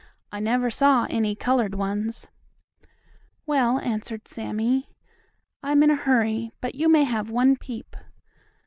[0.31, 2.27] I never saw any colored ones."
[3.45, 4.89] "Well," answered Sammie,
[5.61, 7.95] "I am in a hurry, but you may have one peep."